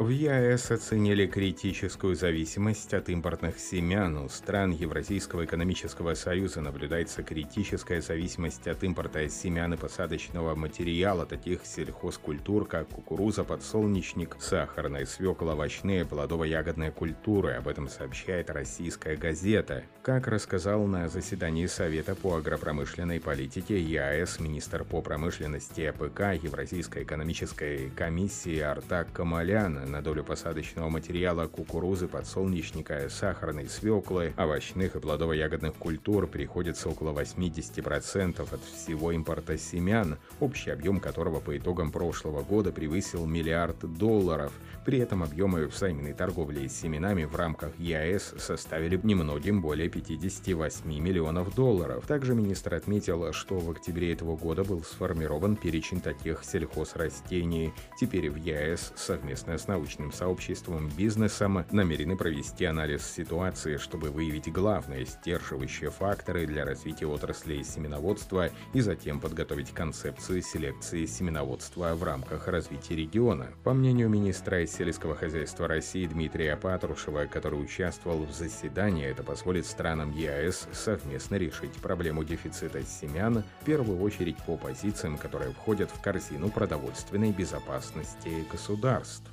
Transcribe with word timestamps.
В 0.00 0.08
ЕАЭС 0.08 0.70
оценили 0.70 1.26
критическую 1.26 2.16
зависимость 2.16 2.94
от 2.94 3.10
импортных 3.10 3.58
семян. 3.58 4.16
У 4.16 4.30
стран 4.30 4.70
Евразийского 4.70 5.44
экономического 5.44 6.14
союза 6.14 6.62
наблюдается 6.62 7.22
критическая 7.22 8.00
зависимость 8.00 8.66
от 8.66 8.82
импорта 8.82 9.28
семян 9.28 9.74
и 9.74 9.76
посадочного 9.76 10.54
материала 10.54 11.26
таких 11.26 11.66
сельхозкультур, 11.66 12.66
как 12.66 12.88
кукуруза, 12.88 13.44
подсолнечник, 13.44 14.38
сахарная 14.40 15.04
свекла, 15.04 15.52
овощные, 15.52 16.06
плодово-ягодные 16.06 16.92
культуры. 16.92 17.52
Об 17.52 17.68
этом 17.68 17.86
сообщает 17.86 18.48
российская 18.48 19.16
газета. 19.16 19.84
Как 20.00 20.28
рассказал 20.28 20.86
на 20.86 21.10
заседании 21.10 21.66
Совета 21.66 22.14
по 22.14 22.36
агропромышленной 22.36 23.20
политике 23.20 23.78
ЕАЭС 23.78 24.40
министр 24.40 24.82
по 24.84 25.02
промышленности 25.02 25.82
АПК 25.82 26.42
Евразийской 26.42 27.02
экономической 27.02 27.90
комиссии 27.90 28.60
Артак 28.60 29.12
Камалян, 29.12 29.89
на 29.90 30.02
долю 30.02 30.24
посадочного 30.24 30.88
материала 30.88 31.46
кукурузы, 31.46 32.08
подсолнечника, 32.08 33.08
сахарной 33.10 33.68
свеклы, 33.68 34.32
овощных 34.36 34.96
и 34.96 34.98
плодово-ягодных 34.98 35.74
культур 35.74 36.26
приходится 36.26 36.88
около 36.88 37.12
80% 37.12 38.40
от 38.40 38.60
всего 38.64 39.12
импорта 39.12 39.58
семян, 39.58 40.18
общий 40.38 40.70
объем 40.70 41.00
которого 41.00 41.40
по 41.40 41.56
итогам 41.56 41.90
прошлого 41.90 42.42
года 42.42 42.72
превысил 42.72 43.26
миллиард 43.26 43.80
долларов. 43.98 44.52
При 44.84 44.98
этом 44.98 45.22
объемы 45.22 45.66
взаимной 45.66 46.14
торговли 46.14 46.66
с 46.66 46.80
семенами 46.80 47.24
в 47.24 47.36
рамках 47.36 47.78
ЕАЭС 47.78 48.34
составили 48.38 48.98
немногим 49.02 49.60
более 49.60 49.88
58 49.90 50.86
миллионов 50.86 51.54
долларов. 51.54 52.06
Также 52.06 52.34
министр 52.34 52.74
отметил, 52.74 53.32
что 53.32 53.58
в 53.58 53.70
октябре 53.70 54.12
этого 54.12 54.36
года 54.36 54.64
был 54.64 54.82
сформирован 54.82 55.56
перечень 55.56 56.00
таких 56.00 56.44
сельхозрастений. 56.44 57.72
Теперь 58.00 58.30
в 58.30 58.36
ЕАЭС 58.36 58.94
совместно 58.96 59.58
с 59.58 59.68
научным 59.80 60.12
сообществом 60.12 60.90
бизнесом 60.90 61.64
намерены 61.70 62.14
провести 62.14 62.66
анализ 62.66 63.02
ситуации, 63.02 63.78
чтобы 63.78 64.10
выявить 64.10 64.52
главные 64.52 65.06
сдерживающие 65.06 65.90
факторы 65.90 66.46
для 66.46 66.66
развития 66.66 67.06
отрасли 67.06 67.62
семеноводства 67.62 68.50
и 68.74 68.80
затем 68.82 69.20
подготовить 69.20 69.70
концепцию 69.70 70.42
селекции 70.42 71.06
семеноводства 71.06 71.94
в 71.94 72.04
рамках 72.04 72.46
развития 72.48 72.96
региона. 72.96 73.48
По 73.64 73.72
мнению 73.72 74.10
министра 74.10 74.66
сельского 74.66 75.14
хозяйства 75.14 75.66
России 75.66 76.06
Дмитрия 76.06 76.56
Патрушева, 76.56 77.24
который 77.24 77.62
участвовал 77.62 78.26
в 78.26 78.32
заседании, 78.32 79.06
это 79.06 79.22
позволит 79.22 79.64
странам 79.64 80.14
ЕАЭС 80.14 80.68
совместно 80.74 81.36
решить 81.36 81.72
проблему 81.80 82.22
дефицита 82.22 82.82
семян, 82.82 83.44
в 83.62 83.64
первую 83.64 83.98
очередь 84.02 84.36
по 84.44 84.58
позициям, 84.58 85.16
которые 85.16 85.52
входят 85.52 85.90
в 85.90 86.02
корзину 86.02 86.50
продовольственной 86.50 87.32
безопасности 87.32 88.44
государств. 88.52 89.30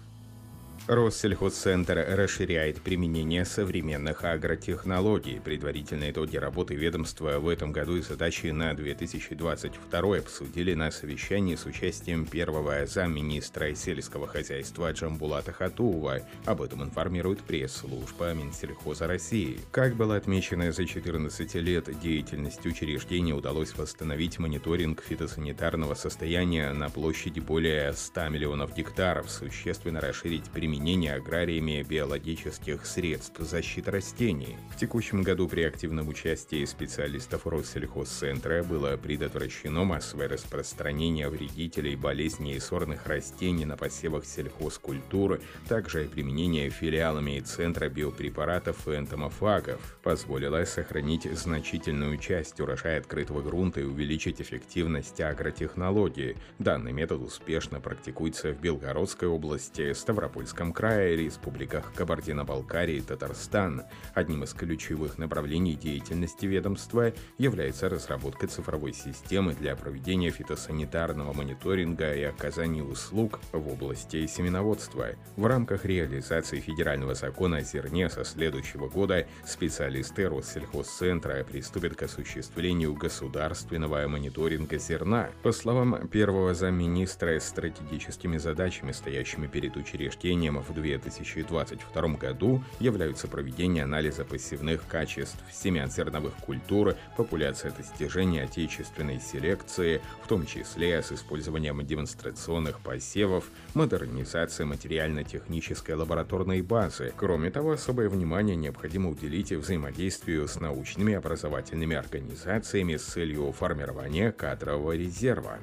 Россельхозцентр 0.88 2.06
расширяет 2.08 2.82
применение 2.82 3.44
современных 3.44 4.24
агротехнологий. 4.24 5.42
Предварительные 5.42 6.12
итоги 6.12 6.38
работы 6.38 6.76
ведомства 6.76 7.40
в 7.40 7.50
этом 7.50 7.74
году 7.74 7.98
и 7.98 8.02
задачи 8.02 8.48
на 8.48 8.74
2022 8.74 10.18
обсудили 10.18 10.74
на 10.76 10.90
совещании 10.90 11.56
с 11.56 11.66
участием 11.66 12.26
первого 12.26 12.86
замминистра 12.86 13.76
сельского 13.76 14.28
хозяйства 14.28 14.90
Джамбулата 14.94 15.52
Хатуова. 15.52 16.22
Об 16.46 16.62
этом 16.62 16.84
информирует 16.84 17.42
пресс-служба 17.42 18.34
Минсельхоза 18.34 19.08
России. 19.08 19.60
Как 19.74 19.94
было 19.98 20.16
отмечено, 20.16 20.72
за 20.72 20.86
14 20.86 21.56
лет 21.56 22.00
деятельности 22.00 22.66
учреждения 22.70 23.34
удалось 23.34 23.76
восстановить 23.76 24.40
мониторинг 24.40 25.04
фитосанитарного 25.04 25.96
состояния 25.96 26.72
на 26.72 26.90
площади 26.90 27.42
более 27.42 27.92
100 27.92 28.30
миллионов 28.30 28.74
гектаров, 28.74 29.30
существенно 29.30 30.00
расширить 30.00 30.46
применение 30.46 30.77
применения 30.78 31.16
аграриями 31.16 31.82
биологических 31.82 32.86
средств 32.86 33.40
защиты 33.40 33.90
растений. 33.90 34.58
В 34.70 34.78
текущем 34.78 35.24
году 35.24 35.48
при 35.48 35.64
активном 35.64 36.08
участии 36.08 36.64
специалистов 36.66 37.48
Россельхозцентра 37.48 38.62
было 38.62 38.96
предотвращено 38.96 39.86
массовое 39.86 40.28
распространение 40.28 41.30
вредителей, 41.30 41.96
болезней 41.96 42.58
и 42.58 42.60
сорных 42.60 43.08
растений 43.08 43.66
на 43.66 43.76
посевах 43.76 44.26
сельхозкультуры, 44.26 45.42
также 45.68 46.06
и 46.06 46.08
применение 46.08 46.70
филиалами 46.70 47.40
Центра 47.40 47.90
биопрепаратов 47.90 48.88
и 48.88 48.92
энтомофагов 48.92 49.98
позволило 50.04 50.64
сохранить 50.66 51.24
значительную 51.24 52.20
часть 52.20 52.60
урожая 52.60 53.00
открытого 53.00 53.42
грунта 53.42 53.82
и 53.82 53.84
увеличить 53.84 54.42
эффективность 54.42 55.20
агротехнологии. 55.22 56.38
Данный 56.60 56.92
метод 56.92 57.24
успешно 57.24 57.80
практикуется 57.82 58.52
в 58.52 58.62
Белгородской 58.62 59.28
области, 59.28 59.94
Ставропольском 59.94 60.67
Краснодарском 60.68 60.74
крае, 60.74 61.16
республиках 61.16 61.94
Кабардино-Балкария 61.94 62.98
и 62.98 63.02
Татарстан. 63.02 63.84
Одним 64.14 64.44
из 64.44 64.54
ключевых 64.54 65.18
направлений 65.18 65.76
деятельности 65.76 66.46
ведомства 66.46 67.14
является 67.38 67.90
разработка 67.90 68.48
цифровой 68.48 68.94
системы 68.94 69.54
для 69.54 69.76
проведения 69.76 70.32
фитосанитарного 70.32 71.34
мониторинга 71.34 72.14
и 72.14 72.24
оказания 72.24 72.84
услуг 72.84 73.40
в 73.52 73.68
области 73.68 74.26
семеноводства. 74.28 75.10
В 75.36 75.46
рамках 75.46 75.86
реализации 75.86 76.60
федерального 76.60 77.16
закона 77.16 77.58
о 77.58 77.62
зерне 77.62 78.10
со 78.10 78.24
следующего 78.24 78.88
года 78.88 79.28
специалисты 79.46 80.30
Россельхозцентра 80.30 81.44
приступят 81.44 81.96
к 81.96 82.04
осуществлению 82.04 82.94
государственного 82.94 84.08
мониторинга 84.08 84.78
зерна. 84.78 85.30
По 85.44 85.52
словам 85.52 86.08
первого 86.08 86.54
замминистра, 86.54 87.40
стратегическими 87.40 88.38
задачами, 88.38 88.92
стоящими 88.92 89.48
перед 89.48 89.76
учреждением 89.78 90.57
в 90.62 90.74
2022 90.74 92.08
году 92.18 92.64
являются 92.80 93.28
проведение 93.28 93.84
анализа 93.84 94.26
посевных 94.26 94.88
качеств 94.88 95.38
семян 95.52 95.90
зерновых 95.90 96.34
культур, 96.36 96.96
популяция 97.16 97.72
достижения 97.72 98.44
отечественной 98.44 99.20
селекции, 99.20 100.02
в 100.24 100.28
том 100.28 100.46
числе 100.46 101.02
с 101.02 101.12
использованием 101.12 101.86
демонстрационных 101.86 102.80
посевов, 102.80 103.46
модернизация 103.74 104.66
материально-технической 104.66 105.96
лабораторной 105.96 106.62
базы. 106.62 107.14
Кроме 107.16 107.50
того, 107.52 107.72
особое 107.72 108.10
внимание 108.10 108.56
необходимо 108.56 109.10
уделить 109.10 109.52
взаимодействию 109.52 110.48
с 110.48 110.60
научными 110.60 111.14
образовательными 111.14 111.96
организациями 111.96 112.98
с 112.98 113.04
целью 113.04 113.52
формирования 113.52 114.32
кадрового 114.32 114.96
резерва. 114.96 115.60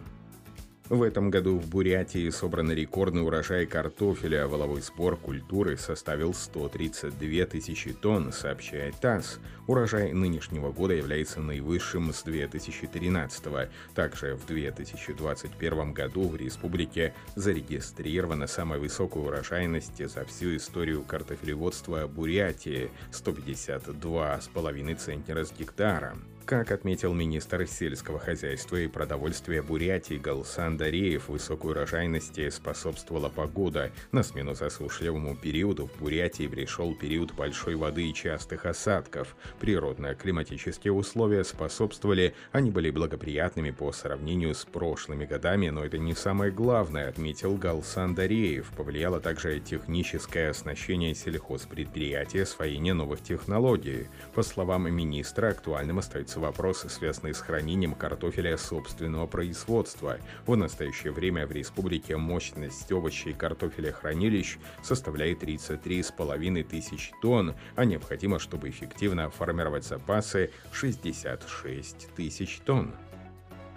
В 0.90 1.02
этом 1.02 1.30
году 1.30 1.56
в 1.56 1.66
Бурятии 1.66 2.28
собран 2.28 2.70
рекордный 2.70 3.22
урожай 3.22 3.64
картофеля, 3.64 4.46
воловой 4.46 4.82
сбор 4.82 5.16
культуры 5.16 5.78
составил 5.78 6.34
132 6.34 7.46
тысячи 7.46 7.94
тонн, 7.94 8.32
сообщает 8.32 9.00
ТАСС. 9.00 9.40
Урожай 9.66 10.12
нынешнего 10.12 10.72
года 10.72 10.92
является 10.92 11.40
наивысшим 11.40 12.12
с 12.12 12.22
2013 12.22 13.46
-го. 13.46 13.70
Также 13.94 14.34
в 14.34 14.44
2021 14.44 15.94
году 15.94 16.28
в 16.28 16.36
республике 16.36 17.14
зарегистрирована 17.34 18.46
самая 18.46 18.78
высокая 18.78 19.22
урожайность 19.22 20.06
за 20.06 20.26
всю 20.26 20.54
историю 20.54 21.02
картофелеводства 21.02 22.06
Бурятии– 22.06 22.90
152,5 23.10 24.96
центнера 24.96 25.46
с 25.46 25.52
гектара. 25.52 26.18
Как 26.46 26.72
отметил 26.72 27.14
министр 27.14 27.66
сельского 27.66 28.18
хозяйства 28.18 28.76
и 28.76 28.86
продовольствия 28.86 29.62
Бурятии 29.62 30.18
Галсан 30.18 30.76
Дареев, 30.76 31.30
высокой 31.30 31.70
урожайности 31.70 32.50
способствовала 32.50 33.30
погода. 33.30 33.92
На 34.12 34.22
смену 34.22 34.54
засушливому 34.54 35.36
периоду 35.36 35.86
в 35.86 35.98
Бурятии 35.98 36.46
пришел 36.46 36.94
период 36.94 37.32
большой 37.32 37.76
воды 37.76 38.10
и 38.10 38.12
частых 38.12 38.66
осадков. 38.66 39.36
Природно-климатические 39.58 40.92
условия 40.92 41.44
способствовали, 41.44 42.34
они 42.52 42.70
были 42.70 42.90
благоприятными 42.90 43.70
по 43.70 43.90
сравнению 43.92 44.54
с 44.54 44.66
прошлыми 44.66 45.24
годами, 45.24 45.70
но 45.70 45.82
это 45.82 45.96
не 45.96 46.14
самое 46.14 46.52
главное, 46.52 47.08
отметил 47.08 47.56
Галсан 47.56 48.14
Дареев. 48.14 48.70
Повлияло 48.76 49.18
также 49.18 49.60
техническое 49.60 50.50
оснащение 50.50 51.14
сельхозпредприятия, 51.14 52.42
освоение 52.42 52.92
новых 52.92 53.22
технологий. 53.22 54.08
По 54.34 54.42
словам 54.42 54.92
министра, 54.92 55.48
актуальным 55.48 56.00
остается 56.00 56.33
решаются 56.34 56.40
вопросы, 56.40 56.88
связанные 56.88 57.34
с 57.34 57.40
хранением 57.40 57.94
картофеля 57.94 58.56
собственного 58.56 59.26
производства. 59.26 60.18
В 60.46 60.56
настоящее 60.56 61.12
время 61.12 61.46
в 61.46 61.52
республике 61.52 62.16
мощность 62.16 62.90
овощей 62.92 63.32
и 63.32 63.36
картофеля 63.36 63.92
хранилищ 63.92 64.58
составляет 64.82 65.42
33,5 65.42 66.64
тысяч 66.64 67.12
тонн, 67.22 67.54
а 67.76 67.84
необходимо, 67.84 68.38
чтобы 68.38 68.68
эффективно 68.68 69.30
формировать 69.30 69.84
запасы 69.84 70.50
66 70.72 72.08
тысяч 72.16 72.60
тонн. 72.64 72.94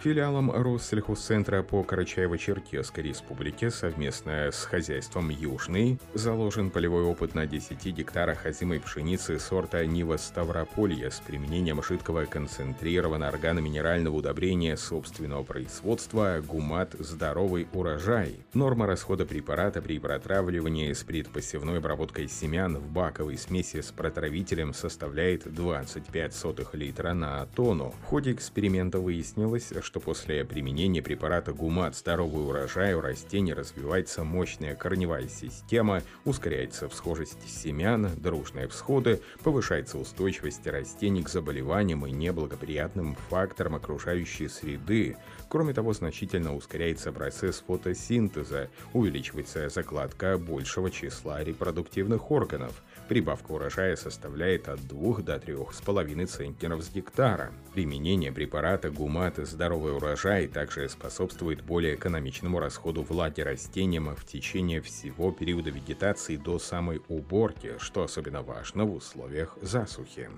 Филиалом 0.07 0.51
Россельхозцентра 0.51 1.63
по 1.63 1.81
Карачаево-Черкесской 1.81 3.01
республике 3.01 3.69
совместно 3.69 4.51
с 4.53 4.63
хозяйством 4.63 5.29
«Южный» 5.29 5.99
заложен 6.13 6.69
полевой 6.69 7.03
опыт 7.03 7.35
на 7.35 7.45
10 7.45 7.85
гектарах 7.87 8.45
озимой 8.45 8.79
пшеницы 8.79 9.37
сорта 9.37 9.85
Нива 9.85 10.15
Ставрополья 10.15 11.09
с 11.09 11.19
применением 11.19 11.83
жидкого 11.83 12.23
концентрированного 12.23 13.33
органоминерального 13.33 14.15
удобрения 14.15 14.77
собственного 14.77 15.43
производства 15.43 16.41
«Гумат. 16.41 16.95
Здоровый 16.97 17.67
урожай». 17.73 18.39
Норма 18.53 18.87
расхода 18.87 19.25
препарата 19.25 19.81
при 19.81 19.99
протравливании 19.99 20.93
с 20.93 21.03
предпосевной 21.03 21.79
обработкой 21.79 22.29
семян 22.29 22.77
в 22.77 22.89
баковой 22.89 23.37
смеси 23.37 23.81
с 23.81 23.91
протравителем 23.91 24.73
составляет 24.73 25.53
25 25.53 26.33
сотых 26.33 26.75
литра 26.75 27.13
на 27.13 27.45
тонну. 27.47 27.93
В 28.03 28.05
ходе 28.05 28.31
эксперимента 28.31 28.99
выяснилось, 28.99 29.73
что 29.81 29.96
после 29.99 30.45
применения 30.45 31.01
препарата 31.01 31.53
гумат 31.53 31.95
здоровый 31.95 32.45
урожай 32.45 32.93
у 32.93 33.01
растений 33.01 33.53
развивается 33.53 34.23
мощная 34.23 34.75
корневая 34.75 35.27
система, 35.27 36.01
ускоряется 36.25 36.89
всхожесть 36.89 37.47
семян, 37.47 38.09
дружные 38.17 38.67
всходы, 38.67 39.21
повышается 39.43 39.97
устойчивость 39.97 40.65
растений 40.67 41.23
к 41.23 41.29
заболеваниям 41.29 42.05
и 42.05 42.11
неблагоприятным 42.11 43.15
факторам 43.29 43.75
окружающей 43.75 44.47
среды. 44.47 45.17
Кроме 45.49 45.73
того, 45.73 45.93
значительно 45.93 46.55
ускоряется 46.55 47.11
процесс 47.11 47.63
фотосинтеза, 47.65 48.69
увеличивается 48.93 49.69
закладка 49.69 50.37
большего 50.37 50.91
числа 50.91 51.43
репродуктивных 51.43 52.31
органов. 52.31 52.83
Прибавка 53.07 53.53
урожая 53.53 53.95
составляет 53.95 54.67
от 54.67 54.85
2 54.85 55.21
до 55.21 55.35
3,5 55.35 56.25
центнеров 56.25 56.83
с 56.83 56.91
гектара. 56.91 57.53
Применение 57.73 58.33
препарата 58.33 58.89
гумат 58.89 59.37
«Здоровый 59.37 59.95
урожай» 59.95 60.47
также 60.47 60.89
способствует 60.89 61.63
более 61.63 61.95
экономичному 61.95 62.59
расходу 62.59 63.03
влаги 63.03 63.39
растениям 63.39 64.13
в 64.13 64.25
течение 64.25 64.81
всего 64.81 65.31
периода 65.31 65.69
вегетации 65.69 66.35
до 66.35 66.59
самой 66.59 67.01
уборки, 67.07 67.75
что 67.79 68.03
особенно 68.03 68.41
важно 68.41 68.83
в 68.83 68.93
условиях 68.93 69.57
засухи. 69.61 70.29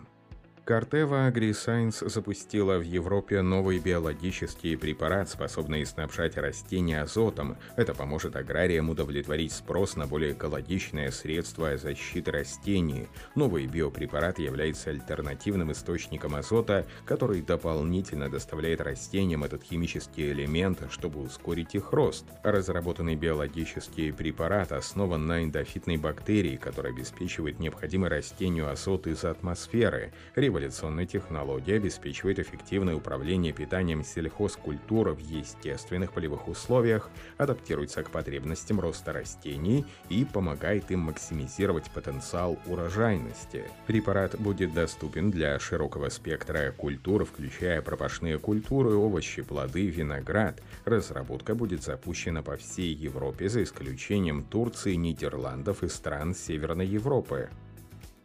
Картева 0.70 1.28
AgriScience 1.28 2.08
запустила 2.08 2.78
в 2.78 2.84
Европе 2.84 3.42
новый 3.42 3.80
биологический 3.80 4.76
препарат, 4.76 5.28
способный 5.28 5.84
снабжать 5.84 6.38
растения 6.38 7.02
азотом. 7.02 7.58
Это 7.76 7.96
поможет 7.96 8.36
аграриям 8.36 8.92
удовлетворить 8.92 9.52
спрос 9.52 9.96
на 9.96 10.06
более 10.06 10.34
экологичное 10.34 11.10
средство 11.10 11.76
защиты 11.76 12.30
растений. 12.30 13.08
Новый 13.34 13.66
биопрепарат 13.66 14.38
является 14.38 14.92
альтернативным 14.92 15.72
источником 15.72 16.36
азота, 16.36 16.86
который 17.04 17.42
дополнительно 17.42 18.30
доставляет 18.30 18.82
растениям 18.82 19.44
этот 19.44 19.64
химический 19.64 20.32
элемент, 20.32 20.84
чтобы 20.92 21.22
ускорить 21.22 21.74
их 21.74 21.94
рост. 21.94 22.26
Разработанный 22.44 23.16
биологический 23.16 24.12
препарат 24.12 24.72
основан 24.72 25.26
на 25.26 25.44
эндофитной 25.44 25.98
бактерии, 25.98 26.58
которая 26.58 26.94
обеспечивает 26.94 27.58
необходимый 27.58 28.12
растению 28.12 28.70
азот 28.70 29.08
из 29.08 29.24
атмосферы 29.24 30.14
революционная 30.60 31.06
технология 31.06 31.76
обеспечивает 31.76 32.40
эффективное 32.40 32.96
управление 32.96 33.54
питанием 33.54 34.04
сельхозкультур 34.04 35.10
в 35.10 35.20
естественных 35.20 36.12
полевых 36.12 36.48
условиях, 36.48 37.10
адаптируется 37.38 38.04
к 38.04 38.12
потребностям 38.12 38.80
роста 38.80 39.14
растений 39.14 39.86
и 40.10 40.26
помогает 40.26 40.92
им 40.92 41.00
максимизировать 41.00 41.90
потенциал 41.92 42.60
урожайности. 42.66 43.64
Препарат 43.88 44.40
будет 44.40 44.74
доступен 44.74 45.32
для 45.32 45.58
широкого 45.60 46.10
спектра 46.10 46.72
культур, 46.72 47.26
включая 47.26 47.82
пропашные 47.82 48.38
культуры, 48.38 48.96
овощи, 48.96 49.42
плоды, 49.42 49.88
виноград. 49.88 50.62
Разработка 50.86 51.56
будет 51.56 51.84
запущена 51.84 52.42
по 52.44 52.58
всей 52.58 52.94
Европе 52.94 53.50
за 53.50 53.64
исключением 53.64 54.44
Турции, 54.44 54.96
Нидерландов 54.96 55.84
и 55.84 55.88
стран 55.88 56.36
Северной 56.36 56.86
Европы. 56.86 57.50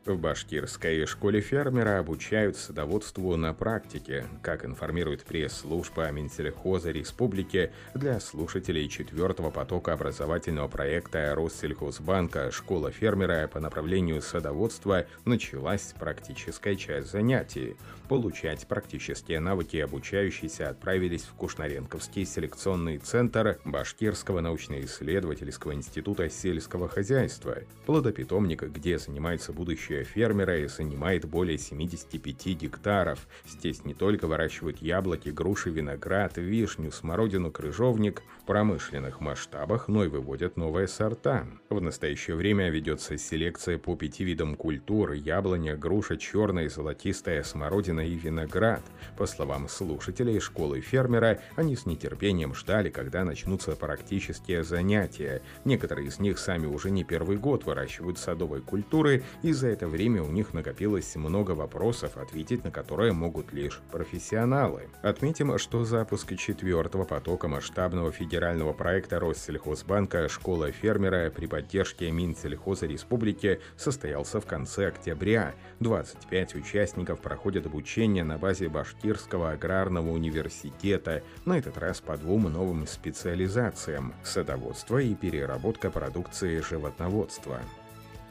В 0.06 0.18
башкирской 0.18 1.06
школе 1.06 1.40
фермера 1.40 1.98
обучают 1.98 2.58
садоводству 2.58 3.36
на 3.36 3.54
практике, 3.54 4.26
как 4.42 4.66
информирует 4.66 5.24
пресс-служба 5.24 6.10
Минсельхоза 6.10 6.90
Республики 6.90 7.72
для 7.94 8.20
слушателей 8.20 8.86
четвертого 8.90 9.50
потока 9.50 9.94
образовательного 9.94 10.68
проекта 10.68 11.34
Россельхозбанка 11.34 12.50
«Школа 12.50 12.90
фермера» 12.90 13.48
по 13.48 13.60
направлению 13.60 14.20
садоводства 14.20 15.06
началась 15.24 15.94
практическая 15.98 16.76
часть 16.76 17.10
занятий. 17.10 17.74
Получать 18.06 18.66
практические 18.66 19.40
навыки 19.40 19.78
обучающиеся 19.78 20.68
отправились 20.68 21.22
в 21.22 21.32
Кушнаренковский 21.32 22.26
селекционный 22.26 22.98
центр 22.98 23.58
Башкирского 23.64 24.42
научно-исследовательского 24.42 25.72
института 25.72 26.28
сельского 26.28 26.90
хозяйства, 26.90 27.56
плодопитомник, 27.86 28.64
где 28.64 28.98
занимаются 28.98 29.54
будущие 29.54 29.93
Будущее 29.94 30.12
фермера 30.12 30.66
занимает 30.66 31.24
более 31.24 31.56
75 31.56 32.46
гектаров. 32.56 33.28
Здесь 33.46 33.84
не 33.84 33.94
только 33.94 34.26
выращивают 34.26 34.82
яблоки, 34.82 35.28
груши, 35.28 35.70
виноград, 35.70 36.36
вишню, 36.36 36.90
смородину, 36.90 37.52
крыжовник 37.52 38.22
в 38.42 38.46
промышленных 38.46 39.20
масштабах, 39.20 39.86
но 39.86 40.04
и 40.04 40.08
выводят 40.08 40.56
новые 40.56 40.88
сорта. 40.88 41.46
В 41.70 41.80
настоящее 41.80 42.34
время 42.34 42.70
ведется 42.70 43.16
селекция 43.16 43.78
по 43.78 43.94
пяти 43.94 44.24
видам 44.24 44.56
культур– 44.56 45.12
яблоня, 45.12 45.76
груша, 45.76 46.16
черная, 46.16 46.68
золотистая, 46.68 47.44
смородина 47.44 48.00
и 48.00 48.14
виноград. 48.16 48.82
По 49.16 49.26
словам 49.26 49.68
слушателей 49.68 50.40
школы 50.40 50.80
фермера, 50.80 51.40
они 51.54 51.76
с 51.76 51.86
нетерпением 51.86 52.54
ждали, 52.54 52.90
когда 52.90 53.24
начнутся 53.24 53.76
практические 53.76 54.64
занятия. 54.64 55.40
Некоторые 55.64 56.08
из 56.08 56.18
них 56.18 56.40
сами 56.40 56.66
уже 56.66 56.90
не 56.90 57.04
первый 57.04 57.36
год 57.36 57.64
выращивают 57.64 58.18
садовые 58.18 58.60
культуры, 58.60 59.22
и 59.42 59.52
за 59.52 59.68
это 59.68 59.83
это 59.84 59.90
время 59.90 60.22
у 60.22 60.30
них 60.30 60.54
накопилось 60.54 61.14
много 61.14 61.50
вопросов, 61.50 62.16
ответить 62.16 62.64
на 62.64 62.70
которые 62.70 63.12
могут 63.12 63.52
лишь 63.52 63.82
профессионалы. 63.92 64.88
Отметим, 65.02 65.58
что 65.58 65.84
запуск 65.84 66.34
четвертого 66.38 67.04
потока 67.04 67.48
масштабного 67.48 68.10
федерального 68.10 68.72
проекта 68.72 69.20
Россельхозбанка 69.20 70.26
«Школа 70.30 70.72
фермера» 70.72 71.30
при 71.30 71.46
поддержке 71.46 72.10
Минсельхоза 72.10 72.86
Республики 72.86 73.60
состоялся 73.76 74.40
в 74.40 74.46
конце 74.46 74.86
октября. 74.88 75.54
25 75.80 76.54
участников 76.54 77.20
проходят 77.20 77.66
обучение 77.66 78.24
на 78.24 78.38
базе 78.38 78.70
Башкирского 78.70 79.50
аграрного 79.50 80.08
университета, 80.08 81.22
на 81.44 81.58
этот 81.58 81.76
раз 81.76 82.00
по 82.00 82.16
двум 82.16 82.44
новым 82.44 82.86
специализациям– 82.86 84.14
садоводство 84.24 84.96
и 84.96 85.14
переработка 85.14 85.90
продукции 85.90 86.60
животноводства. 86.60 87.60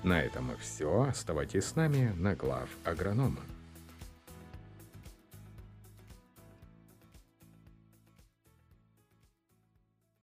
На 0.04 0.22
этом 0.22 0.52
все. 0.60 1.04
Оставайтесь 1.10 1.66
с 1.66 1.76
нами 1.76 2.14
на 2.18 2.36
глав 2.36 2.70
агронома. 2.84 3.40